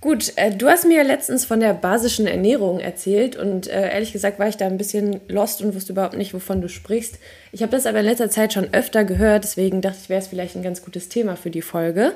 [0.00, 4.38] Gut, äh, du hast mir letztens von der basischen Ernährung erzählt und äh, ehrlich gesagt
[4.38, 7.18] war ich da ein bisschen lost und wusste überhaupt nicht, wovon du sprichst.
[7.52, 10.28] Ich habe das aber in letzter Zeit schon öfter gehört, deswegen dachte ich, wäre es
[10.28, 12.12] vielleicht ein ganz gutes Thema für die Folge.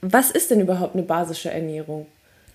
[0.00, 2.06] Was ist denn überhaupt eine basische Ernährung?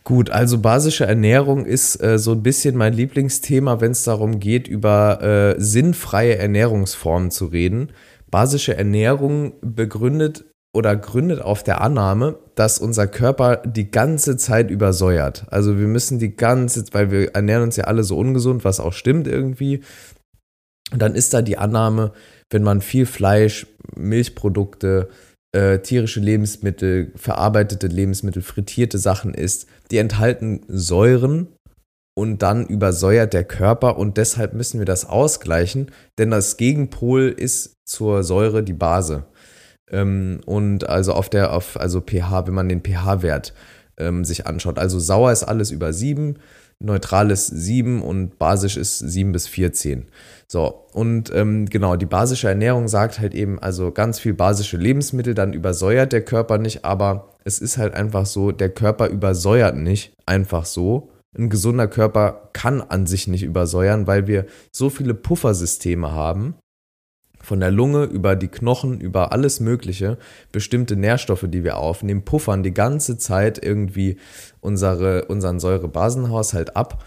[0.04, 4.68] Gut, also basische Ernährung ist äh, so ein bisschen mein Lieblingsthema, wenn es darum geht,
[4.68, 7.92] über äh, sinnfreie Ernährungsformen zu reden.
[8.32, 10.46] Basische Ernährung begründet
[10.78, 15.48] oder gründet auf der Annahme, dass unser Körper die ganze Zeit übersäuert.
[15.50, 18.94] Also wir müssen die ganze, weil wir ernähren uns ja alle so ungesund, was auch
[18.94, 19.82] stimmt irgendwie.
[20.92, 22.14] Und dann ist da die Annahme,
[22.52, 25.10] wenn man viel Fleisch, Milchprodukte,
[25.52, 31.48] äh, tierische Lebensmittel, verarbeitete Lebensmittel, frittierte Sachen isst, die enthalten Säuren
[32.16, 37.74] und dann übersäuert der Körper und deshalb müssen wir das ausgleichen, denn das Gegenpol ist
[37.84, 39.26] zur Säure die Base.
[39.92, 43.54] Ähm, und also auf der, auf, also pH, wenn man den pH-Wert
[43.98, 44.80] ähm, sich anschaut.
[44.80, 46.38] Also sauer ist alles über 7,
[46.80, 50.08] neutral ist 7 und basisch ist 7 bis 14.
[50.48, 55.34] So, und ähm, genau, die basische Ernährung sagt halt eben, also ganz viel basische Lebensmittel,
[55.34, 60.14] dann übersäuert der Körper nicht, aber es ist halt einfach so, der Körper übersäuert nicht
[60.26, 61.10] einfach so.
[61.38, 66.56] Ein gesunder Körper kann an sich nicht übersäuern, weil wir so viele Puffersysteme haben,
[67.48, 70.18] von der Lunge über die Knochen, über alles Mögliche,
[70.52, 74.18] bestimmte Nährstoffe, die wir aufnehmen, puffern die ganze Zeit irgendwie
[74.60, 77.06] unsere, unseren Säurebasenhaushalt ab.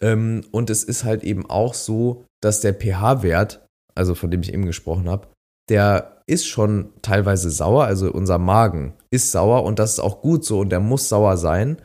[0.00, 4.52] Ähm, und es ist halt eben auch so, dass der pH-Wert, also von dem ich
[4.52, 5.28] eben gesprochen habe,
[5.68, 10.44] der ist schon teilweise sauer, also unser Magen ist sauer und das ist auch gut
[10.44, 11.76] so und der muss sauer sein,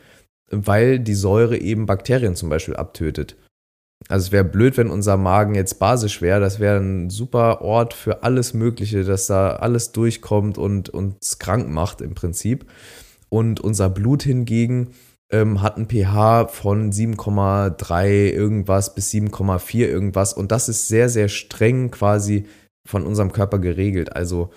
[0.50, 3.38] weil die Säure eben Bakterien zum Beispiel abtötet.
[4.08, 6.40] Also es wäre blöd, wenn unser Magen jetzt basisch wäre.
[6.40, 11.70] Das wäre ein super Ort für alles Mögliche, dass da alles durchkommt und uns krank
[11.70, 12.66] macht im Prinzip.
[13.30, 14.90] Und unser Blut hingegen
[15.32, 20.34] ähm, hat ein pH von 7,3 irgendwas bis 7,4 irgendwas.
[20.34, 22.46] Und das ist sehr, sehr streng quasi
[22.86, 24.16] von unserem Körper geregelt.
[24.16, 24.50] Also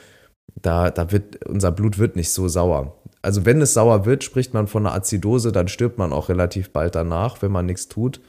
[0.61, 2.97] da, da wird, unser Blut wird nicht so sauer.
[3.23, 6.73] Also wenn es sauer wird, spricht man von einer Azidose, dann stirbt man auch relativ
[6.73, 8.21] bald danach, wenn man nichts tut.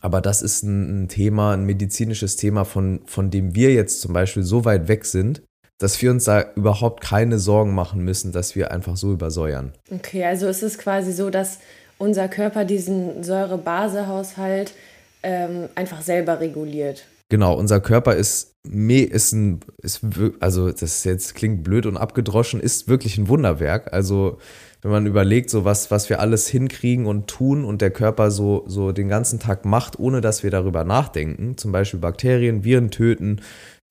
[0.00, 4.42] Aber das ist ein, Thema, ein medizinisches Thema, von, von dem wir jetzt zum Beispiel
[4.42, 5.42] so weit weg sind,
[5.78, 9.72] dass wir uns da überhaupt keine Sorgen machen müssen, dass wir einfach so übersäuern.
[9.90, 11.58] Okay, also ist es quasi so, dass
[11.98, 14.74] unser Körper diesen Säure-Base-Haushalt
[15.22, 17.04] ähm, einfach selber reguliert.
[17.28, 20.00] Genau, unser Körper ist, ist ein, ist,
[20.40, 23.92] also das jetzt klingt blöd und abgedroschen, ist wirklich ein Wunderwerk.
[23.92, 24.38] Also
[24.82, 28.64] wenn man überlegt, so was, was wir alles hinkriegen und tun und der Körper so,
[28.66, 33.40] so den ganzen Tag macht, ohne dass wir darüber nachdenken, zum Beispiel Bakterien, Viren töten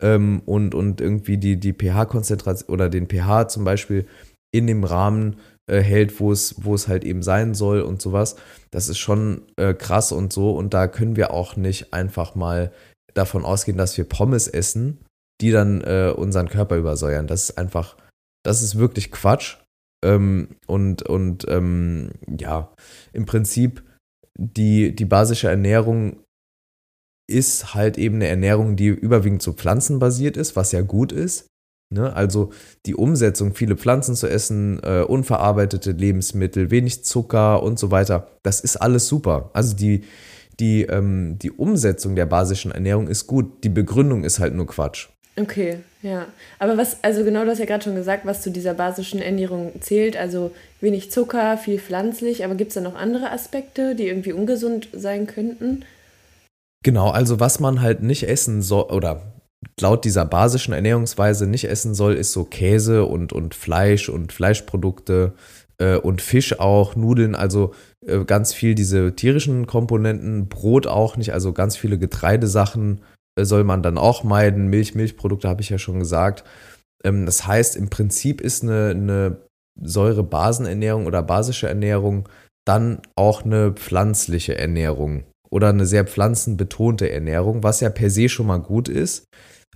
[0.01, 4.05] ähm, und, und irgendwie die, die pH-Konzentration oder den pH zum Beispiel
[4.53, 5.37] in dem Rahmen
[5.67, 8.35] äh, hält, wo es, wo es halt eben sein soll und sowas.
[8.71, 10.51] Das ist schon äh, krass und so.
[10.51, 12.73] Und da können wir auch nicht einfach mal
[13.13, 14.99] davon ausgehen, dass wir Pommes essen,
[15.39, 17.27] die dann äh, unseren Körper übersäuern.
[17.27, 17.95] Das ist einfach,
[18.43, 19.57] das ist wirklich Quatsch.
[20.03, 22.73] Ähm, und und ähm, ja,
[23.13, 23.83] im Prinzip
[24.37, 26.23] die, die basische Ernährung
[27.29, 31.47] ist halt eben eine Ernährung, die überwiegend so pflanzenbasiert ist, was ja gut ist.
[31.93, 32.13] Ne?
[32.13, 32.51] Also
[32.85, 38.61] die Umsetzung, viele Pflanzen zu essen, äh, unverarbeitete Lebensmittel, wenig Zucker und so weiter, das
[38.61, 39.51] ist alles super.
[39.53, 40.03] Also die,
[40.59, 45.09] die, ähm, die Umsetzung der basischen Ernährung ist gut, die Begründung ist halt nur Quatsch.
[45.37, 46.27] Okay, ja.
[46.59, 49.71] Aber was, also genau, du hast ja gerade schon gesagt, was zu dieser basischen Ernährung
[49.79, 50.17] zählt.
[50.17, 52.43] Also wenig Zucker, viel pflanzlich.
[52.43, 55.85] Aber gibt es da noch andere Aspekte, die irgendwie ungesund sein könnten?
[56.83, 59.21] Genau, also was man halt nicht essen soll, oder
[59.79, 65.33] laut dieser basischen Ernährungsweise nicht essen soll, ist so Käse und, und Fleisch und Fleischprodukte
[65.77, 67.73] äh, und Fisch auch, Nudeln, also
[68.05, 73.01] äh, ganz viel diese tierischen Komponenten, Brot auch nicht, also ganz viele Getreidesachen
[73.39, 74.67] soll man dann auch meiden.
[74.67, 76.43] Milch, Milchprodukte habe ich ja schon gesagt.
[77.03, 79.37] Ähm, das heißt, im Prinzip ist eine, eine
[79.81, 82.27] Säurebasenernährung oder basische Ernährung
[82.65, 88.47] dann auch eine pflanzliche Ernährung oder eine sehr pflanzenbetonte Ernährung, was ja per se schon
[88.47, 89.25] mal gut ist.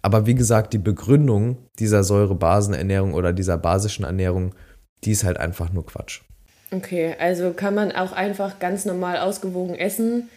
[0.02, 4.54] Aber wie gesagt, die Begründung dieser Säurebasenernährung oder dieser basischen Ernährung,
[5.04, 6.22] die ist halt einfach nur Quatsch.
[6.72, 10.30] Okay, also kann man auch einfach ganz normal ausgewogen essen,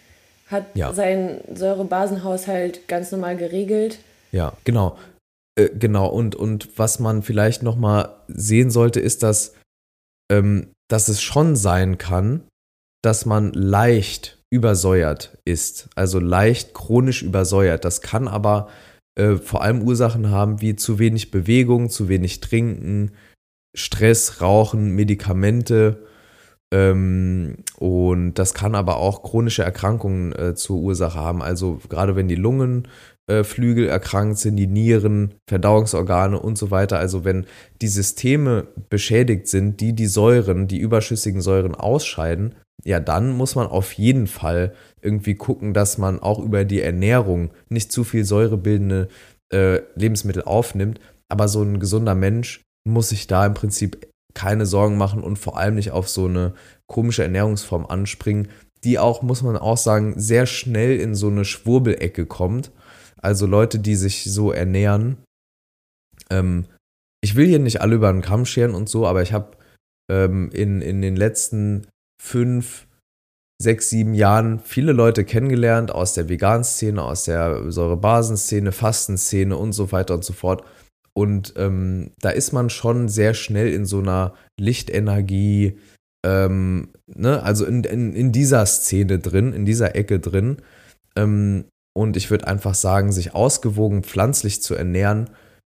[0.48, 0.92] hat ja.
[0.92, 3.98] seinen Säurebasenhaushalt ganz normal geregelt.
[4.32, 4.98] Ja, genau.
[5.58, 9.54] Äh, genau, und, und was man vielleicht nochmal sehen sollte, ist, dass,
[10.30, 12.42] ähm, dass es schon sein kann,
[13.02, 17.84] dass man leicht übersäuert ist, also leicht chronisch übersäuert.
[17.84, 18.68] Das kann aber
[19.18, 23.12] äh, vor allem Ursachen haben wie zu wenig Bewegung, zu wenig Trinken,
[23.76, 26.06] Stress, Rauchen, Medikamente.
[26.72, 31.42] Ähm, und das kann aber auch chronische Erkrankungen äh, zur Ursache haben.
[31.42, 36.98] Also gerade wenn die Lungenflügel äh, erkrankt sind, die Nieren, Verdauungsorgane und so weiter.
[36.98, 37.46] Also wenn
[37.80, 42.54] die Systeme beschädigt sind, die die Säuren, die überschüssigen Säuren ausscheiden,
[42.84, 47.50] ja, dann muss man auf jeden Fall irgendwie gucken, dass man auch über die Ernährung
[47.68, 49.08] nicht zu viel säurebildende
[49.52, 51.00] äh, Lebensmittel aufnimmt.
[51.28, 54.06] Aber so ein gesunder Mensch muss sich da im Prinzip
[54.38, 56.54] keine Sorgen machen und vor allem nicht auf so eine
[56.86, 58.48] komische Ernährungsform anspringen,
[58.84, 62.70] die auch, muss man auch sagen, sehr schnell in so eine Schwurbelecke kommt.
[63.20, 65.16] Also Leute, die sich so ernähren.
[66.30, 66.66] Ähm,
[67.20, 69.56] ich will hier nicht alle über den Kamm scheren und so, aber ich habe
[70.08, 71.88] ähm, in, in den letzten
[72.22, 72.86] fünf,
[73.60, 79.90] sechs, sieben Jahren viele Leute kennengelernt aus der Vegan-Szene, aus der Säurebasen-Szene, Fastenszene und so
[79.90, 80.62] weiter und so fort.
[81.18, 85.76] Und ähm, da ist man schon sehr schnell in so einer Lichtenergie,
[86.24, 87.42] ähm, ne?
[87.42, 90.58] also in, in, in dieser Szene drin, in dieser Ecke drin.
[91.16, 95.30] Ähm, und ich würde einfach sagen, sich ausgewogen pflanzlich zu ernähren,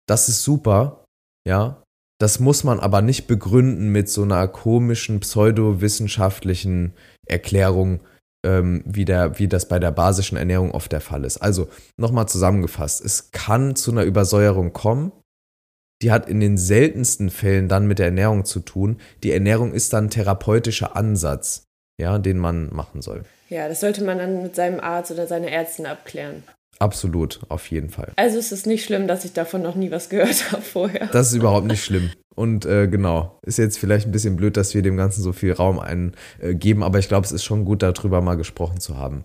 [0.09, 1.05] das ist super,
[1.47, 1.83] ja.
[2.19, 6.95] Das muss man aber nicht begründen mit so einer komischen pseudowissenschaftlichen
[7.27, 8.01] Erklärung,
[8.47, 11.37] ähm, wie, der, wie das bei der basischen Ernährung oft der Fall ist.
[11.37, 11.69] Also
[11.99, 15.13] nochmal zusammengefasst, es kann zu einer Übersäuerung kommen.
[16.05, 18.99] Die hat in den seltensten Fällen dann mit der Ernährung zu tun.
[19.23, 21.65] Die Ernährung ist dann ein therapeutischer Ansatz,
[21.99, 23.23] ja, den man machen soll.
[23.49, 26.43] Ja, das sollte man dann mit seinem Arzt oder seiner Ärztin abklären.
[26.79, 28.13] Absolut, auf jeden Fall.
[28.17, 31.07] Also es ist nicht schlimm, dass ich davon noch nie was gehört habe vorher.
[31.07, 32.11] Das ist überhaupt nicht schlimm.
[32.35, 35.53] Und äh, genau, ist jetzt vielleicht ein bisschen blöd, dass wir dem Ganzen so viel
[35.53, 39.25] Raum eingeben, aber ich glaube, es ist schon gut, darüber mal gesprochen zu haben.